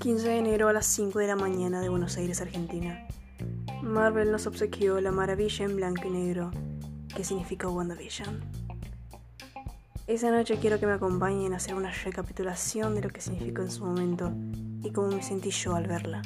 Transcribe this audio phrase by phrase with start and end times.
[0.00, 3.06] ...15 de enero a las 5 de la mañana de Buenos Aires, Argentina.
[3.82, 6.50] Marvel nos obsequió la maravilla en blanco y negro,
[7.14, 8.40] que significa WandaVision.
[10.08, 13.70] Esa noche quiero que me acompañen a hacer una recapitulación de lo que significó en
[13.70, 14.32] su momento
[14.82, 16.22] y cómo me sentí yo al verla.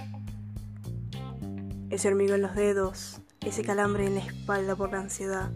[1.91, 5.50] Ese hormigón en los dedos, ese calambre en la espalda por la ansiedad,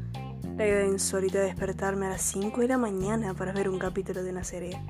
[0.56, 4.22] la idea insólita de despertarme a las 5 de la mañana para ver un capítulo
[4.22, 4.80] de una serie.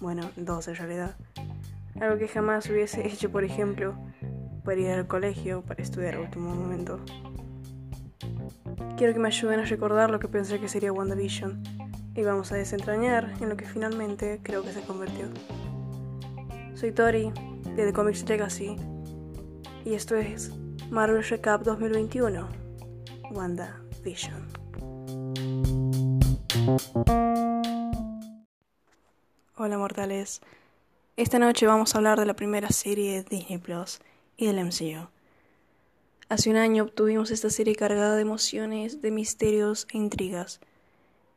[0.00, 1.16] Bueno, dos en realidad.
[1.98, 3.94] Algo que jamás hubiese hecho, por ejemplo,
[4.64, 7.00] para ir al colegio, para estudiar a último momento.
[8.98, 11.62] Quiero que me ayuden a recordar lo que pensé que sería WandaVision
[12.14, 15.26] y vamos a desentrañar en lo que finalmente creo que se convirtió.
[16.74, 17.32] Soy Tori,
[17.76, 18.76] de The Comics Legacy,
[19.86, 20.52] y esto es
[20.90, 22.46] Marvel Recap 2021,
[23.30, 24.61] WandaVision.
[29.56, 30.40] Hola mortales,
[31.16, 34.00] esta noche vamos a hablar de la primera serie de Disney Plus
[34.36, 35.08] y del MCU.
[36.28, 40.60] Hace un año obtuvimos esta serie cargada de emociones, de misterios e intrigas.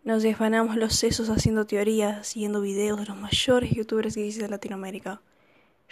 [0.03, 5.21] Nos desvanamos los sesos haciendo teorías, siguiendo videos de los mayores youtubers que de Latinoamérica.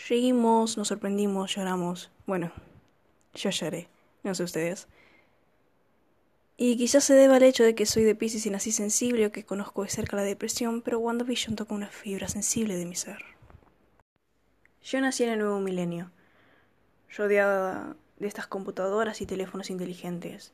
[0.09, 2.11] Reímos, nos sorprendimos, lloramos.
[2.27, 2.51] Bueno,
[3.33, 3.87] yo lloré,
[4.21, 4.87] no sé ustedes.
[6.55, 9.31] Y quizás se deba al hecho de que soy de Pisces y nací sensible o
[9.31, 13.23] que conozco de cerca la depresión, pero WandaVision toca una fibra sensible de mi ser.
[14.83, 16.11] Yo nací en el nuevo milenio,
[17.17, 20.53] rodeada de estas computadoras y teléfonos inteligentes.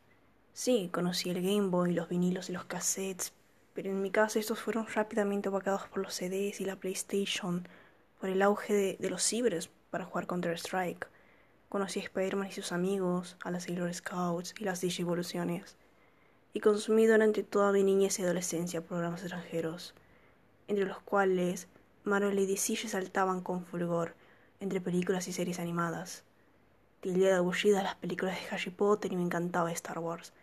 [0.53, 3.33] Sí, conocí el Game Boy, los vinilos y los cassettes,
[3.73, 7.67] pero en mi casa estos fueron rápidamente opacados por los CDs y la PlayStation,
[8.19, 11.07] por el auge de, los cibers para jugar Counter-Strike.
[11.69, 15.77] Conocí a Spider-Man y sus amigos, a las Sailor Scouts y las Digivoluciones,
[16.53, 19.93] y consumí durante toda mi niñez y adolescencia programas extranjeros,
[20.67, 21.67] entre los cuales
[22.03, 24.15] Marvel y DC saltaban con fulgor
[24.59, 26.23] entre películas y series animadas.
[27.01, 30.33] Tildé de aburrida las películas de Harry Potter y me encantaba Star Wars,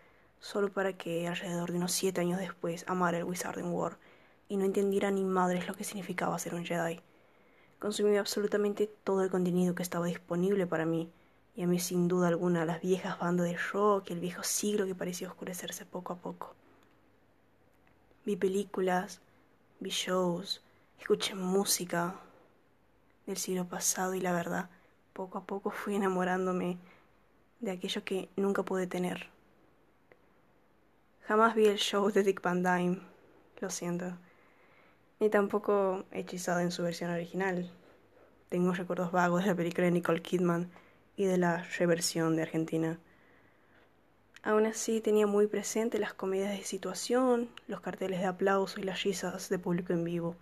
[0.40, 3.98] solo para que alrededor de unos siete años después amara el Wizarding World
[4.48, 7.00] y no entendiera ni madres lo que significaba ser un Jedi.
[7.78, 11.10] Consumí absolutamente todo el contenido que estaba disponible para mí,
[11.56, 14.94] y a mí sin duda alguna las viejas bandas de rock el viejo siglo que
[14.94, 16.54] parecía oscurecerse poco a poco.
[18.26, 19.20] Vi películas,
[19.80, 20.62] vi shows,
[21.00, 22.14] escuché música
[23.24, 24.68] del siglo pasado y la verdad,
[25.14, 26.76] poco a poco fui enamorándome
[27.60, 29.28] de aquello que nunca pude tener.
[31.26, 33.00] Jamás vi el show de Dick Van Dyne,
[33.60, 34.12] lo siento,
[35.20, 37.70] ni tampoco hechizado en su versión original.
[38.50, 40.70] Tengo recuerdos vagos de la película de Nicole Kidman
[41.16, 42.98] y de la reversión de Argentina.
[44.42, 49.02] Aún así tenía muy presente las comedias de situación, los carteles de aplauso y las
[49.02, 50.36] risas de público en vivo.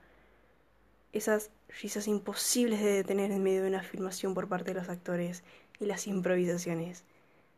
[1.13, 5.43] Esas risas imposibles de detener en medio de una filmación por parte de los actores
[5.81, 7.05] y las improvisaciones.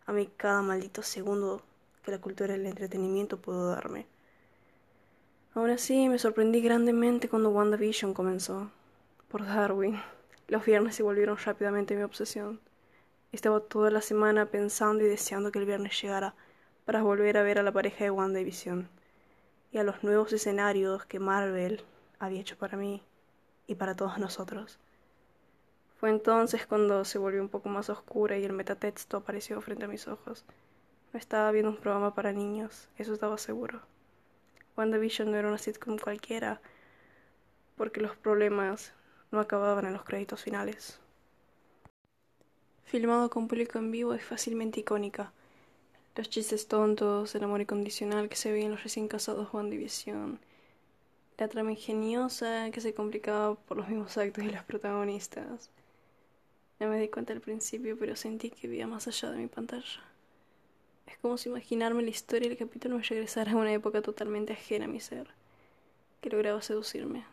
[0.07, 1.63] A mí cada maldito segundo
[2.05, 4.07] que la cultura del entretenimiento pudo darme.
[5.55, 8.71] Aún así me sorprendí grandemente cuando WandaVision comenzó.
[9.29, 9.99] Por Darwin.
[10.49, 12.61] Los viernes se volvieron rápidamente mi obsesión.
[13.37, 16.35] Estaba toda la semana pensando y deseando que el viernes llegara
[16.87, 18.89] para volver a ver a la pareja de WandaVision
[19.71, 21.85] y a los nuevos escenarios que Marvel
[22.19, 23.03] había hecho para mí
[23.67, 24.79] y para todos nosotros.
[26.01, 29.89] Fue entonces cuando se volvió un poco más oscura y el metatexto apareció frente a
[29.89, 30.47] mis ojos.
[31.13, 33.83] No estaba viendo un programa para niños, eso estaba seguro.
[34.79, 36.63] WandaVision no era una sitcom cualquiera,
[37.77, 38.95] porque los problemas
[39.31, 41.01] no acababan en los créditos finales.
[42.87, 45.33] Filmado con público en vivo es fácilmente icónica.
[46.15, 50.39] Los chistes tontos, el amor incondicional que se ve en los recién casados WandaVision,
[51.37, 55.69] la trama ingeniosa que se complicaba por los mismos actos de los protagonistas.
[56.79, 60.05] No me di cuenta al principio, pero sentí que veía más allá de mi pantalla.
[61.09, 64.85] Es como si imaginarme la historia del capítulo me regresara a una época totalmente ajena
[64.85, 65.27] a mi ser,
[66.21, 67.25] que lograba seducirme.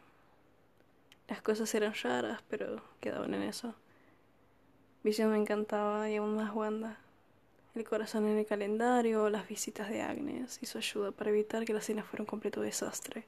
[1.27, 3.75] Las cosas eran raras, pero quedaban en eso.
[5.03, 6.97] Visión me encantaba y aún más Wanda.
[7.75, 11.73] El corazón en el calendario, las visitas de Agnes y su ayuda para evitar que
[11.73, 13.25] la cena fuera un completo desastre.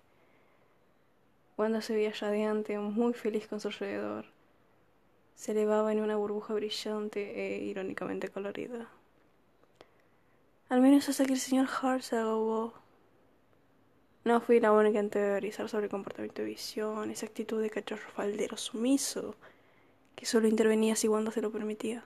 [1.58, 4.26] Wanda se veía radiante, muy feliz con su alrededor.
[5.36, 8.88] Se elevaba en una burbuja brillante e irónicamente colorida.
[10.70, 12.74] Al menos hasta que el señor Hart se ahogó.
[14.24, 18.10] No fui la única en teorizar sobre el comportamiento de visión, esa actitud de cachorro
[18.12, 19.36] faldero sumiso,
[20.16, 22.06] que solo intervenía si Wanda se lo permitía.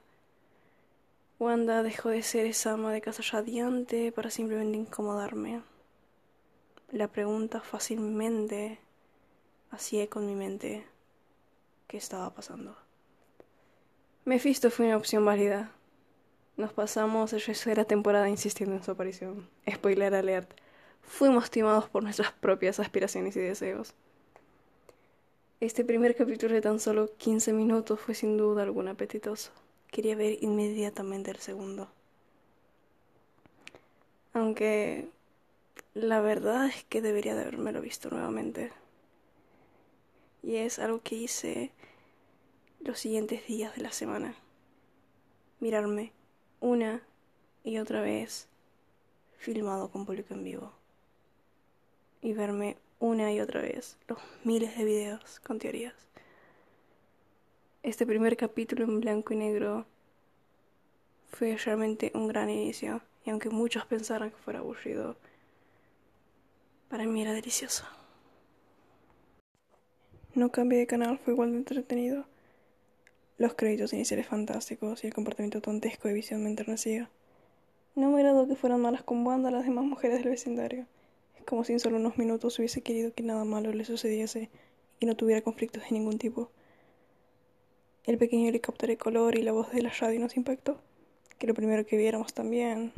[1.40, 5.62] Wanda dejó de ser esa ama de casa radiante para simplemente incomodarme.
[6.92, 8.80] la pregunta fácilmente
[9.72, 10.86] hacía con mi mente
[11.88, 12.76] qué estaba pasando.
[14.26, 15.72] Mephisto fue una opción válida.
[16.58, 19.50] Nos pasamos el resto de la temporada insistiendo en su aparición.
[19.72, 20.52] Spoiler alert.
[21.02, 23.96] Fuimos timados por nuestras propias aspiraciones y deseos.
[25.62, 29.52] Este primer capítulo de tan solo 15 minutos fue sin duda alguna apetitoso.
[29.92, 31.90] Quería ver inmediatamente el segundo.
[34.32, 35.10] Aunque
[35.94, 38.72] la verdad es que debería de haberme visto nuevamente.
[40.44, 41.74] Y es algo que hice
[42.80, 44.36] los siguientes días de la semana.
[45.60, 46.14] Mirarme
[46.62, 47.04] una
[47.66, 48.48] y otra vez
[49.38, 50.72] filmado con público en vivo.
[52.22, 55.96] Y verme una y otra vez los miles de videos con teorías.
[57.82, 59.86] Este primer capítulo en blanco y negro
[61.32, 65.16] fue realmente un gran inicio y aunque muchos pensaran que fuera aburrido,
[66.90, 67.86] para mí era delicioso.
[70.36, 72.26] No cambié de canal, fue igual de entretenido.
[73.38, 77.10] Los créditos iniciales fantásticos y el comportamiento tontesco de Visión me enternecía.
[77.96, 80.86] No me agradó que fueran malas con Wanda las demás mujeres del vecindario.
[81.46, 84.50] Como si en solo unos minutos hubiese querido que nada malo le sucediese
[85.00, 86.52] y no tuviera conflictos de ningún tipo.
[88.06, 90.82] El pequeño helicóptero de color y la voz de la radio nos impactó.
[91.38, 92.92] Que lo primero que viéramos también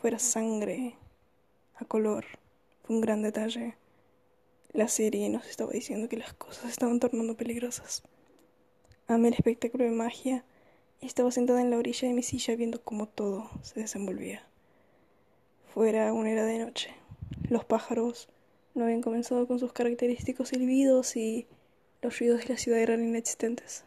[0.00, 0.94] fuera sangre
[1.76, 2.24] a color.
[2.82, 3.76] Fue un gran detalle.
[4.72, 8.02] La serie nos estaba diciendo que las cosas estaban tornando peligrosas.
[9.06, 10.44] Amé el espectáculo de magia
[11.00, 14.46] y estaba sentada en la orilla de mi silla viendo cómo todo se desenvolvía.
[15.74, 16.90] Fuera aún era de noche.
[17.48, 18.28] Los pájaros
[18.74, 21.46] no habían comenzado con sus característicos silbidos y
[22.00, 23.84] los ruidos de la ciudad eran inexistentes.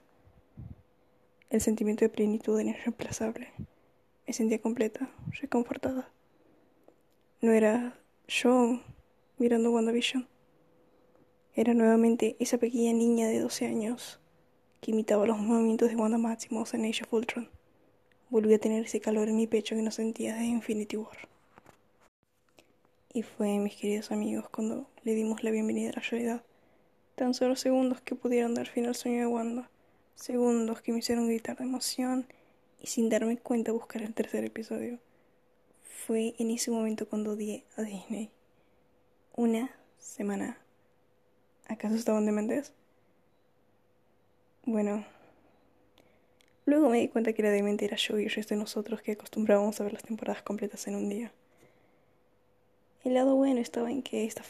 [1.50, 3.52] El sentimiento de plenitud era irreemplazable.
[4.28, 5.10] Me sentía completa,
[5.42, 6.10] reconfortada.
[7.42, 8.80] No era yo
[9.38, 10.28] mirando WandaVision.
[11.56, 14.20] Era nuevamente esa pequeña niña de 12 años
[14.80, 17.50] que imitaba los movimientos de Wanda Maximoff en Age of Ultron.
[18.30, 21.31] Volví a tener ese calor en mi pecho que no sentía desde Infinity War.
[23.14, 26.44] Y fue, mis queridos amigos, cuando le dimos la bienvenida a la realidad.
[27.16, 29.70] Tan solo segundos que pudieron dar fin al sueño de Wanda.
[30.16, 32.26] Segundos que me hicieron gritar de emoción
[32.80, 35.00] y sin darme cuenta buscar el tercer episodio
[35.84, 38.32] fue en ese momento cuando di a Disney
[39.36, 40.58] una semana.
[41.68, 42.72] ¿Acaso estaban dementes?
[44.64, 45.06] Bueno,
[46.66, 49.12] luego me di cuenta que era demente era yo y el resto de nosotros que
[49.12, 51.34] acostumbrábamos a ver las temporadas completas en un día.
[53.04, 54.44] El lado bueno estaba en que esta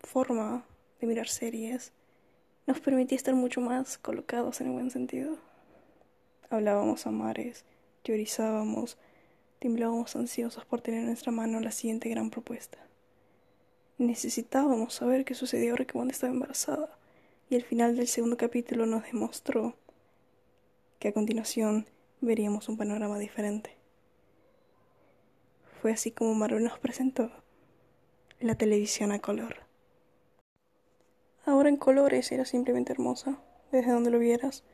[0.00, 0.64] forma
[1.00, 1.92] de mirar series
[2.66, 5.36] nos permitía estar mucho más colocados en el buen sentido.
[6.50, 7.64] Hablábamos a mares,
[8.02, 8.98] teorizábamos,
[9.62, 12.78] Temblábamos ansiosos por tener en nuestra mano la siguiente gran propuesta.
[13.96, 16.98] Necesitábamos saber qué sucedió ahora que Wanda estaba embarazada,
[17.48, 19.76] y el final del segundo capítulo nos demostró
[20.98, 21.86] que a continuación
[22.20, 23.76] veríamos un panorama diferente.
[25.80, 27.30] Fue así como Marvel nos presentó
[28.44, 29.56] la televisión a color.
[31.44, 33.38] Ahora en colores era simplemente hermosa,
[33.70, 34.64] desde donde lo vieras,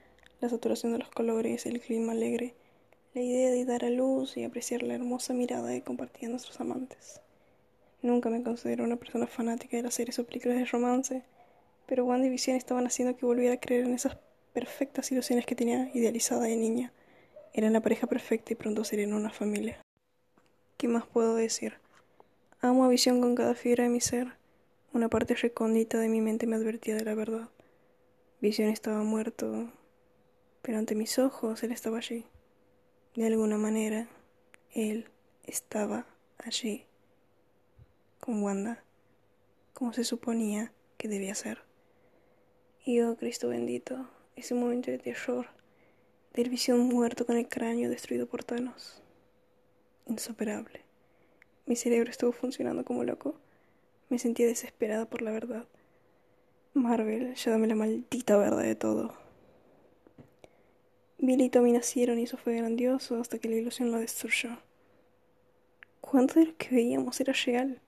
[0.40, 2.54] la saturación de los colores, el clima alegre,
[3.14, 7.20] la idea de dar a luz y apreciar la hermosa mirada que compartían nuestros amantes.
[8.00, 11.22] Nunca me considero una persona fanática de las series o películas de romance,
[11.86, 14.18] pero Wanda y Vision estaban haciendo que volviera a creer en esas
[14.52, 16.92] perfectas ilusiones que tenía idealizada de niña.
[17.52, 19.80] Eran la pareja perfecta y pronto serían una familia.
[20.76, 21.74] ¿Qué más puedo decir?
[22.60, 24.32] Amo a Visión con cada fibra de mi ser.
[24.92, 27.50] Una parte recóndita de mi mente me advertía de la verdad.
[28.40, 29.70] Visión estaba muerto,
[30.60, 32.26] pero ante mis ojos él estaba allí.
[33.14, 34.08] De alguna manera,
[34.72, 35.08] él
[35.44, 36.04] estaba
[36.36, 36.84] allí,
[38.18, 38.82] con Wanda,
[39.72, 41.62] como se suponía que debía ser.
[42.84, 45.46] Y oh Cristo bendito, ese momento de terror,
[46.34, 49.00] de visión muerto con el cráneo destruido por Thanos.
[50.06, 50.87] Insuperable.
[51.68, 53.34] Mi cerebro estuvo funcionando como loco.
[54.08, 55.66] Me sentía desesperada por la verdad.
[56.72, 59.12] Marvel, ya dame la maldita verdad de todo.
[61.18, 64.56] Billy y Tommy nacieron y eso fue grandioso hasta que la ilusión lo destruyó.
[66.00, 67.82] ¿Cuánto de lo que veíamos era real?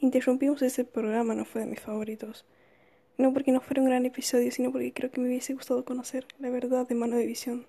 [0.00, 2.44] Interrumpimos ese programa, no fue de mis favoritos.
[3.18, 6.26] No porque no fuera un gran episodio, sino porque creo que me hubiese gustado conocer
[6.40, 7.68] la verdad de mano de visión.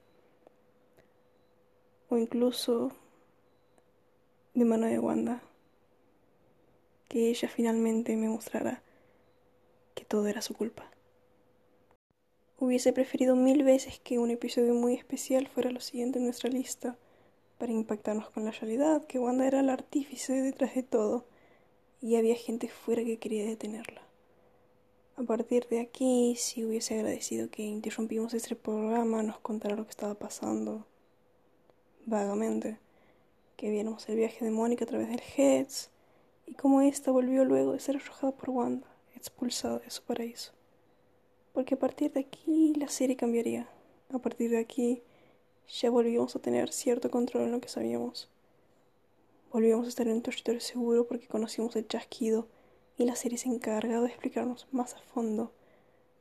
[2.09, 2.91] O incluso
[4.55, 5.41] de mano de Wanda.
[7.09, 8.81] Que ella finalmente me mostrara
[9.93, 10.89] que todo era su culpa.
[12.57, 16.97] Hubiese preferido mil veces que un episodio muy especial fuera lo siguiente en nuestra lista,
[17.57, 21.25] para impactarnos con la realidad, que Wanda era el artífice detrás de todo,
[22.01, 24.01] y había gente fuera que quería detenerla.
[25.17, 29.91] A partir de aquí, si hubiese agradecido que interrumpimos este programa, nos contara lo que
[29.91, 30.85] estaba pasando.
[32.05, 32.84] Vagamente.
[33.57, 35.89] Que viéramos el viaje de Mónica a través del Heads
[36.45, 40.51] y cómo ésta volvió luego de ser arrojada por Wanda, expulsada de su paraíso.
[41.53, 43.69] Porque a partir de aquí la serie cambiaría.
[44.11, 45.01] A partir de aquí
[45.67, 48.29] ya volvíamos a tener cierto control en lo que sabíamos.
[49.53, 52.47] Volvíamos a estar en un territorio seguro porque conocimos el chasquido
[52.97, 55.53] y la serie se encargaba de explicarnos más a fondo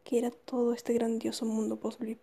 [0.05, 2.21] qué era todo este grandioso mundo post-blip.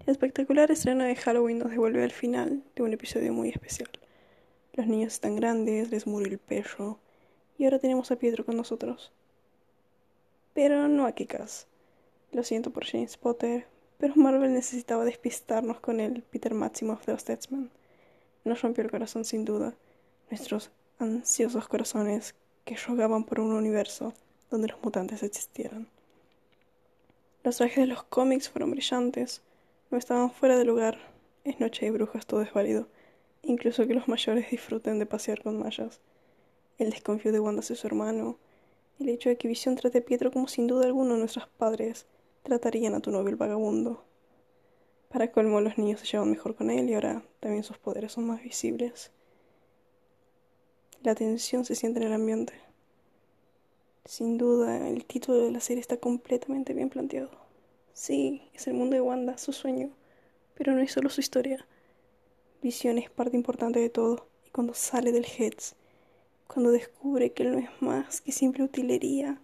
[0.00, 3.88] El espectacular estreno de Halloween nos devuelve al final de un episodio muy especial.
[4.72, 6.98] Los niños están grandes, les murió el perro
[7.58, 9.12] y ahora tenemos a Pietro con nosotros.
[10.54, 11.66] Pero no a Kikas.
[12.32, 13.66] Lo siento por James Potter,
[13.98, 17.70] pero Marvel necesitaba despistarnos con el Peter Maximoff de los Deadsman.
[18.44, 19.74] Nos rompió el corazón sin duda,
[20.30, 22.34] nuestros ansiosos corazones
[22.64, 24.14] que rogaban por un universo
[24.50, 25.88] donde los mutantes existieran.
[27.44, 29.42] Los trajes de los cómics fueron brillantes,
[29.92, 30.98] no estaban fuera de lugar.
[31.44, 32.88] Es noche de brujas, todo es válido,
[33.42, 36.00] incluso que los mayores disfruten de pasear con mayas.
[36.78, 38.38] El desconfío de Wanda hacia su hermano,
[38.98, 42.06] el hecho de que Visión trate a Pietro como sin duda alguno nuestros padres
[42.42, 44.02] tratarían a tu novio vagabundo.
[45.10, 48.26] Para colmo, los niños se llevan mejor con él y ahora también sus poderes son
[48.26, 49.10] más visibles.
[51.02, 52.54] La tensión se siente en el ambiente.
[54.06, 57.41] Sin duda, el título de la serie está completamente bien planteado.
[57.94, 59.90] Sí, es el mundo de Wanda, su sueño,
[60.54, 61.66] pero no es solo su historia.
[62.62, 65.74] Visión es parte importante de todo, y cuando sale del Heads,
[66.46, 69.40] cuando descubre que él no es más que simple utilería,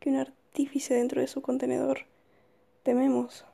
[0.00, 2.06] que un artífice dentro de su contenedor,
[2.84, 3.46] Tememos,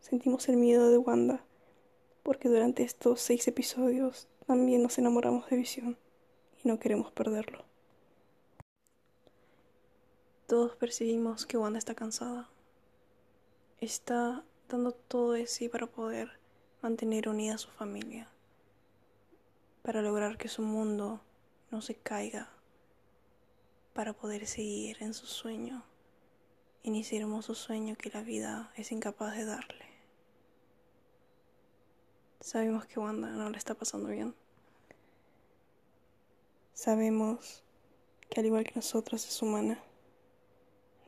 [0.00, 1.44] sentimos el miedo de Wanda,
[2.22, 5.98] porque durante estos seis episodios también nos enamoramos de Visión
[6.64, 7.64] y no queremos perderlo.
[10.46, 12.48] Todos percibimos que Wanda está cansada.
[13.80, 16.38] Está dando todo de sí para poder
[16.82, 18.28] mantener unida a su familia,
[19.82, 21.20] para lograr que su mundo
[21.70, 22.50] no se caiga,
[23.92, 25.84] para poder seguir en su sueño
[26.96, 29.84] ese hermoso sueño que la vida es incapaz de darle.
[32.40, 34.34] Sabemos que Wanda no le está pasando bien.
[36.72, 37.62] Sabemos
[38.30, 39.82] que al igual que nosotros es humana.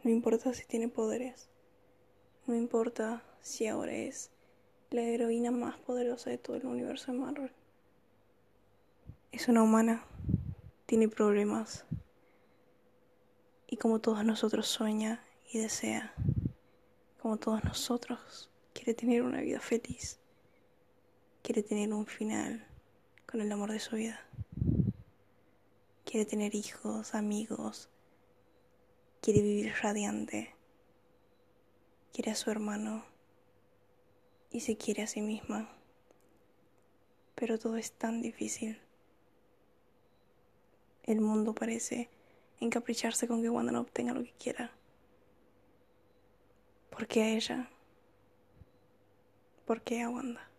[0.02, 1.48] No importa si tiene poderes.
[2.50, 4.32] No importa si ahora es
[4.90, 7.52] la heroína más poderosa de todo el universo de Marvel.
[9.30, 10.04] Es una humana.
[10.84, 11.84] Tiene problemas.
[13.68, 16.12] Y como todos nosotros sueña y desea,
[17.22, 20.18] como todos nosotros, quiere tener una vida feliz,
[21.42, 22.66] quiere tener un final
[23.26, 24.26] con el amor de su vida,
[26.04, 27.90] quiere tener hijos, amigos,
[29.20, 30.56] quiere vivir radiante,
[32.12, 33.04] quiere a su hermano
[34.50, 35.68] y se quiere a sí misma.
[37.34, 38.80] Pero todo es tan difícil.
[41.02, 42.10] El mundo parece
[42.60, 44.72] encapricharse con que Wanda no obtenga lo que quiera.
[46.90, 47.70] ¿Por qué a ella?
[49.64, 50.50] ¿Por qué a Wanda?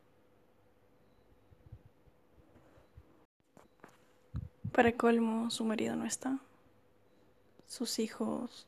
[4.72, 6.40] Para colmo, su marido no está.
[7.68, 8.68] Sus hijos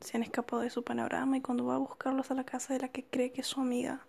[0.00, 2.80] se han escapado de su panorama y cuando va a buscarlos a la casa de
[2.80, 4.06] la que cree que es su amiga,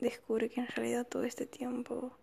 [0.00, 2.16] descubre que en realidad todo este tiempo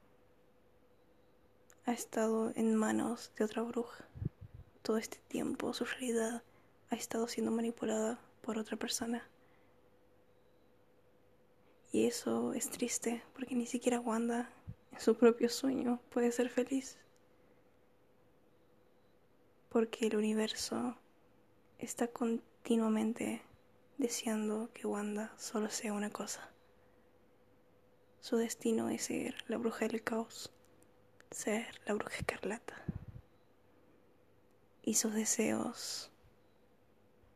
[1.86, 4.06] ha estado en manos de otra bruja.
[4.82, 6.44] Todo este tiempo su realidad
[6.90, 9.28] ha estado siendo manipulada por otra persona.
[11.92, 14.50] Y eso es triste porque ni siquiera Wanda
[14.92, 16.98] en su propio sueño puede ser feliz.
[19.70, 20.96] Porque el universo
[21.84, 23.42] está continuamente
[23.98, 26.50] deseando que Wanda solo sea una cosa.
[28.20, 30.54] Su destino es ser la bruja del caos,
[31.32, 32.76] ser la bruja escarlata.
[34.82, 36.14] Y sus deseos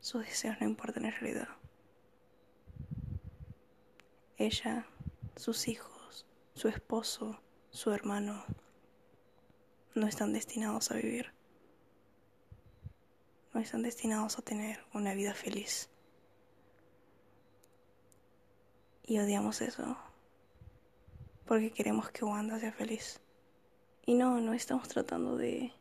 [0.08, 1.50] sus deseos no importan en realidad.
[4.38, 4.88] Ella,
[5.36, 8.46] sus hijos, su esposo, su hermano,
[9.96, 11.37] no están destinados a vivir.
[13.58, 15.90] No están destinados a tener una vida feliz.
[19.04, 19.98] Y odiamos eso.
[21.48, 23.20] Porque queremos que Wanda sea feliz.
[24.06, 25.74] Y no, no estamos tratando de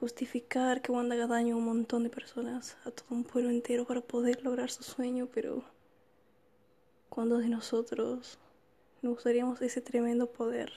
[0.00, 3.84] justificar que Wanda haga daño a un montón de personas, a todo un pueblo entero
[3.84, 5.64] para poder lograr su sueño, pero
[7.10, 8.38] cuando de nosotros
[9.02, 10.72] no usaríamos ese tremendo poder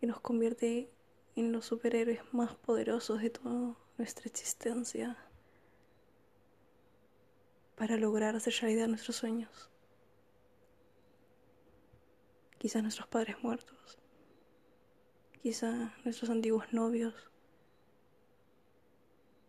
[0.00, 0.90] que nos convierte
[1.36, 5.16] en los superhéroes más poderosos de toda nuestra existencia
[7.76, 9.70] para lograr hacer realidad nuestros sueños.
[12.58, 13.98] Quizás nuestros padres muertos,
[15.42, 17.30] quizás nuestros antiguos novios,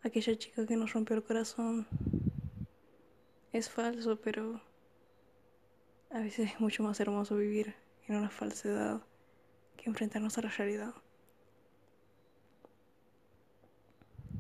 [0.04, 1.88] aquella chica que nos rompió el corazón.
[3.52, 4.62] Es falso, pero
[6.10, 7.76] a veces es mucho más hermoso vivir
[8.08, 9.02] en una falsedad
[9.78, 10.94] que enfrentarnos a la realidad.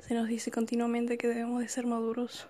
[0.02, 2.48] Se nos dice continuamente que debemos de ser maduros,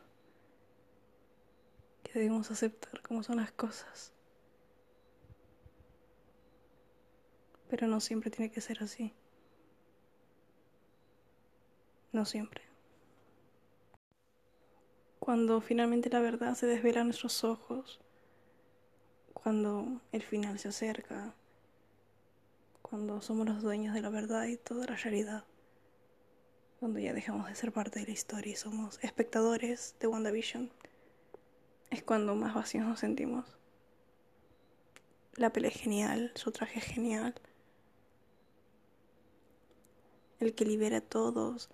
[2.02, 4.14] que debemos aceptar cómo son las cosas.
[7.70, 9.14] Pero no siempre tiene que ser así.
[12.14, 12.64] No siempre.
[15.20, 18.00] Cuando finalmente la verdad se desvela a nuestros ojos,
[19.34, 21.36] cuando el final se acerca,
[22.82, 25.44] cuando somos los dueños de la verdad y toda la realidad,
[26.82, 30.72] cuando ya dejamos de ser parte de la historia y somos espectadores de WandaVision,
[31.92, 33.46] es cuando más vacíos nos sentimos.
[35.36, 37.36] La pelea es genial, su traje es genial,
[40.40, 41.70] el que libera a todos,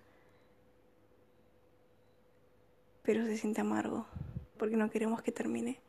[3.01, 4.07] pero se siente amargo
[4.57, 5.79] porque no queremos que termine.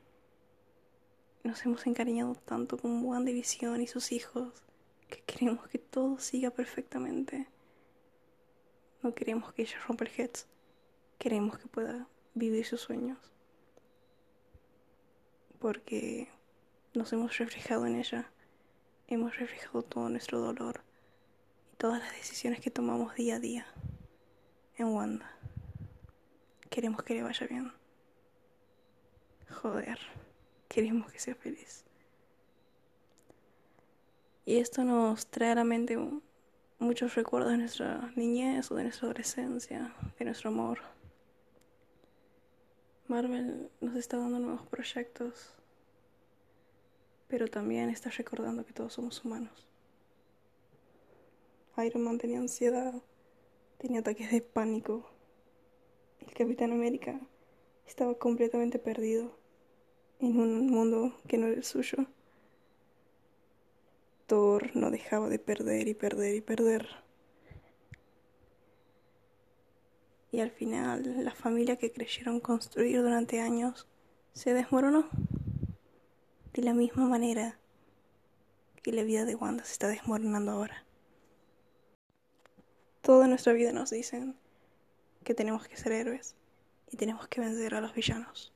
[1.42, 4.62] Nos hemos encariñado tanto con WandaVision y sus hijos
[5.08, 7.48] que queremos que todo siga perfectamente.
[9.02, 10.46] No queremos que ella rompa el heads.
[11.18, 13.18] Queremos que pueda vivir sus sueños.
[15.58, 16.28] Porque
[16.94, 18.30] nos hemos reflejado en ella.
[19.06, 20.82] Hemos reflejado todo nuestro dolor
[21.72, 23.66] y todas las decisiones que tomamos día a día
[24.76, 25.30] en Wanda.
[26.70, 27.72] Queremos que le vaya bien.
[29.50, 29.98] Joder,
[30.68, 31.84] queremos que sea feliz.
[34.44, 35.98] Y esto nos trae a la mente
[36.78, 40.78] muchos recuerdos de nuestra niñez o de nuestra adolescencia, de nuestro amor.
[43.08, 45.54] Marvel nos está dando nuevos proyectos,
[47.26, 49.66] pero también está recordando que todos somos humanos.
[51.84, 52.94] Iron Man tenía ansiedad,
[53.78, 55.08] tenía ataques de pánico,
[56.20, 57.20] el Capitán América
[57.86, 59.38] estaba completamente perdido
[60.18, 62.06] en un mundo que no era el suyo.
[64.30, 66.86] No dejaba de perder y perder y perder.
[70.30, 73.88] Y al final, la familia que creyeron construir durante años
[74.34, 75.08] se desmoronó.
[76.52, 77.58] De la misma manera
[78.82, 80.84] que la vida de Wanda se está desmoronando ahora.
[83.00, 84.36] Toda nuestra vida nos dicen
[85.24, 86.36] que tenemos que ser héroes
[86.90, 88.52] y tenemos que vencer a los villanos.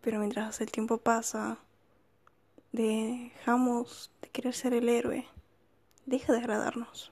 [0.00, 1.63] Pero mientras el tiempo pasa,
[2.74, 5.24] dejamos de querer ser el héroe,
[6.06, 7.08] deja de agradarnos.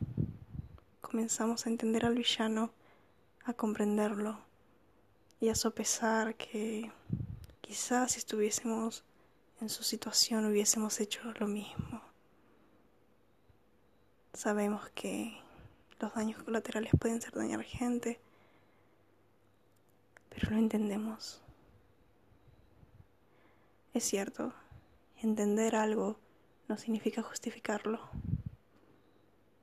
[1.01, 2.73] Comenzamos a entender al villano,
[3.45, 4.41] a comprenderlo
[5.41, 6.91] y a sopesar que
[7.61, 9.05] quizás si estuviésemos
[9.61, 12.03] en su situación hubiésemos hecho lo mismo.
[14.35, 15.39] Sabemos que
[16.01, 18.21] los daños colaterales pueden ser dañar gente,
[20.29, 21.41] pero no entendemos.
[23.95, 24.53] Es cierto,
[25.23, 26.19] entender algo
[26.69, 28.01] no significa justificarlo.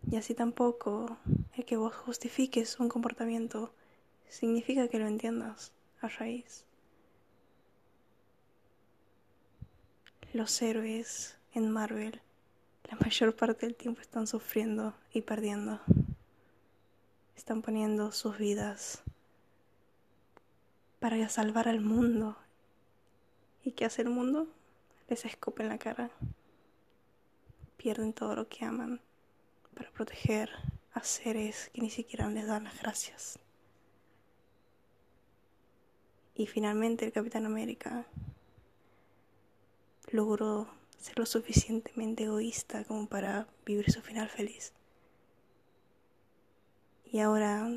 [0.09, 1.17] Y así tampoco
[1.55, 3.73] el que vos justifiques un comportamiento
[4.27, 6.65] significa que lo entiendas a raíz.
[10.33, 12.21] Los héroes en Marvel
[12.89, 15.79] la mayor parte del tiempo están sufriendo y perdiendo
[17.35, 19.01] están poniendo sus vidas
[20.99, 22.35] para salvar al mundo.
[23.63, 24.47] ¿Y qué hace el mundo?
[25.09, 26.11] Les escupe en la cara.
[27.77, 29.01] Pierden todo lo que aman
[29.73, 30.51] para proteger
[30.93, 33.39] a seres que ni siquiera les dan las gracias.
[36.35, 38.05] Y finalmente el Capitán América
[40.11, 40.67] logró
[40.99, 44.73] ser lo suficientemente egoísta como para vivir su final feliz.
[47.05, 47.67] Y ahora,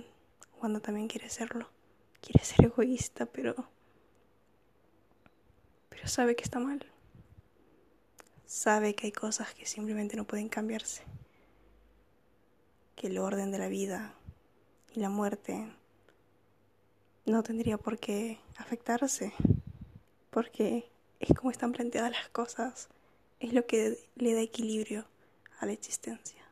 [0.58, 1.70] cuando también quiere serlo,
[2.20, 3.54] quiere ser egoísta, pero.
[5.88, 6.91] Pero sabe que está mal.
[8.52, 11.02] Sabe que hay cosas que simplemente no pueden cambiarse.
[12.94, 14.14] Que el orden de la vida
[14.94, 15.72] y la muerte
[17.24, 19.32] no tendría por qué afectarse.
[20.28, 22.90] Porque es como están planteadas las cosas.
[23.40, 25.06] Es lo que le da equilibrio
[25.58, 26.42] a la existencia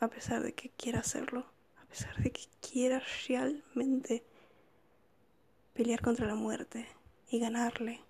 [0.00, 1.46] a pesar de que quiera hacerlo,
[1.80, 4.24] a pesar de que quiera realmente
[5.74, 6.88] pelear contra la muerte
[7.30, 8.00] y ganarle,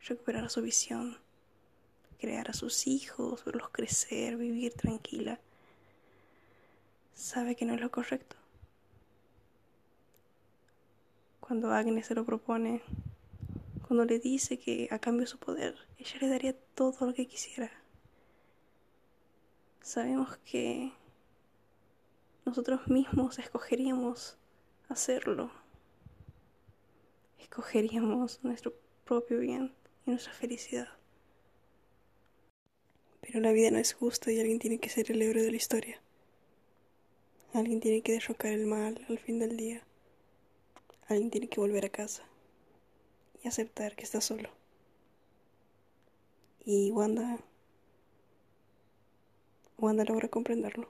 [0.00, 1.18] recuperar su visión,
[2.18, 5.40] crear a sus hijos, verlos crecer, vivir tranquila,
[7.14, 8.36] sabe que no es lo correcto.
[11.40, 12.82] Cuando Agnes se lo propone,
[13.86, 17.26] cuando le dice que a cambio de su poder, ella le daría todo lo que
[17.26, 17.70] quisiera.
[19.80, 20.92] Sabemos que
[22.44, 24.36] nosotros mismos escogeríamos
[24.90, 25.50] hacerlo.
[27.38, 30.97] Escogeríamos nuestro propio bien y nuestra felicidad.
[33.28, 35.58] Pero la vida no es justa y alguien tiene que ser el héroe de la
[35.58, 36.00] historia.
[37.52, 39.82] Alguien tiene que derrocar el mal al fin del día.
[41.08, 42.24] Alguien tiene que volver a casa
[43.44, 44.48] y aceptar que está solo.
[46.64, 47.38] Y Wanda
[49.76, 50.88] Wanda logra comprenderlo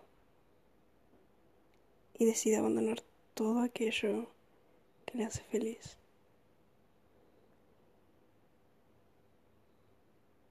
[2.14, 3.03] y decide abandonar
[3.35, 4.31] todo aquello
[5.07, 5.96] que le hace feliz.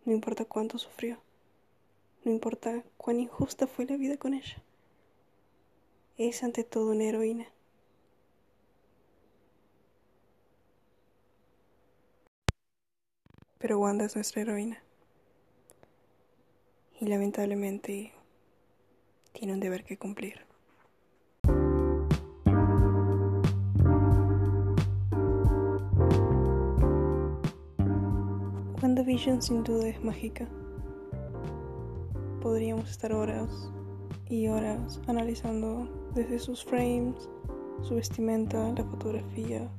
[0.04, 1.22] No importa cuánto sufrió,
[2.24, 4.62] no importa cuán injusta fue la vida con ella.
[6.18, 7.48] Es ante todo una heroína.
[13.60, 14.82] Pero Wanda es nuestra heroína.
[17.00, 18.14] Y lamentablemente
[19.34, 20.46] tiene un deber que cumplir.
[28.82, 30.48] WandaVision sin duda es mágica.
[32.48, 33.70] Podríamos estar horas
[34.30, 37.30] y horas analizando desde sus frames,
[37.82, 39.70] su vestimenta, la fotografía,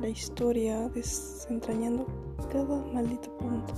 [0.00, 2.06] la historia, desentrañando
[2.50, 3.74] cada maldito punto.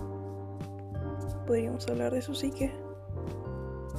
[1.44, 2.72] Podríamos hablar de su psique,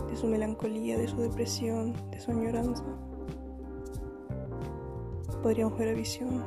[0.10, 2.86] de su melancolía, de su depresión, de su añoranza.
[5.44, 6.42] Podríamos ver a Visión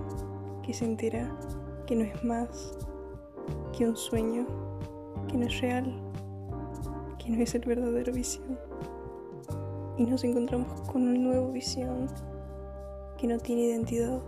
[0.63, 1.39] que se entera
[1.87, 2.79] que no es más
[3.77, 4.47] que un sueño,
[5.29, 6.04] que no es real,
[7.25, 8.59] que no es el verdadero visión.
[9.97, 12.09] Y nos encontramos con una nueva visión
[13.17, 14.21] que no tiene identidad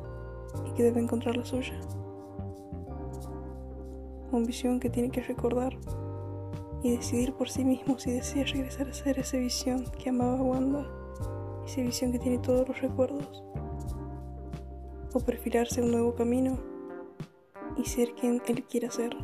[0.67, 1.79] y que debe encontrar la suya.
[4.33, 5.77] Una visión que tiene que recordar
[6.83, 10.87] y decidir por sí mismo si desea regresar a ser esa visión que amaba Wanda,
[11.67, 13.45] esa visión que tiene todos los recuerdos,
[15.13, 16.59] o perfilarse un nuevo camino
[17.77, 19.17] y ser quien él quiera ser.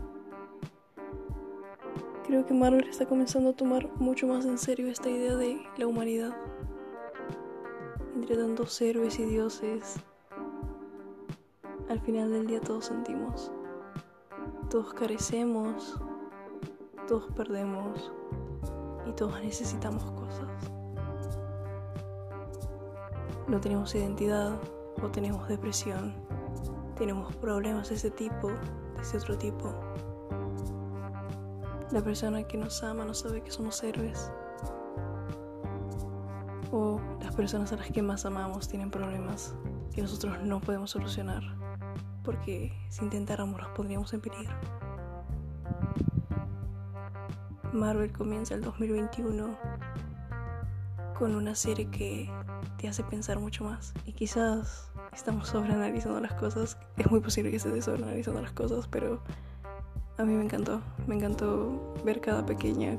[2.33, 5.87] Creo que Marvel está comenzando a tomar mucho más en serio esta idea de la
[5.87, 6.35] humanidad.
[8.15, 9.97] Entre tantos héroes y dioses,
[11.91, 13.53] al final del día todos sentimos,
[14.71, 16.01] todos carecemos,
[17.07, 18.11] todos perdemos
[19.07, 20.49] y todos necesitamos cosas.
[23.47, 24.59] No tenemos identidad
[25.03, 26.15] o tenemos depresión,
[26.97, 29.75] tenemos problemas de ese tipo, de ese otro tipo.
[31.93, 34.33] La persona que nos ama no sabe que somos héroes.
[36.71, 39.55] O las personas a las que más amamos tienen problemas
[39.95, 41.43] que nosotros no podemos solucionar.
[42.25, 44.55] Porque si intentáramos los pondríamos en peligro.
[47.75, 49.55] Marvel comienza el 2021
[51.19, 52.31] con una serie que
[52.79, 53.93] te hace pensar mucho más.
[54.07, 56.79] Y quizás estamos sobreanalizando las cosas.
[56.97, 59.23] Es muy posible que estés sobreanalizando las cosas, pero
[60.19, 62.99] a mí me encantó, me encantó ver cada pequeña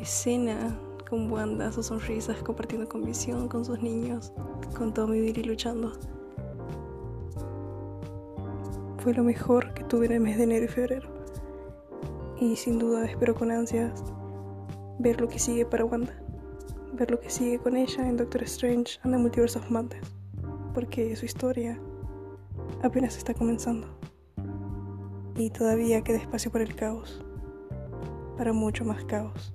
[0.00, 0.76] escena
[1.08, 3.02] con Wanda, sus sonrisas, compartiendo con
[3.48, 4.32] con sus niños,
[4.76, 5.92] con Tommy y luchando.
[8.98, 11.08] Fue lo mejor que tuve en el mes de enero y febrero.
[12.40, 14.02] Y sin duda espero con ansias
[14.98, 16.14] ver lo que sigue para Wanda.
[16.94, 20.06] Ver lo que sigue con ella en Doctor Strange and the Multiverse of Madness.
[20.72, 21.78] Porque su historia
[22.82, 24.01] apenas está comenzando
[25.46, 27.24] y todavía queda espacio para el caos,
[28.36, 29.52] para mucho más caos.